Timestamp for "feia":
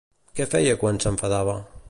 0.53-0.79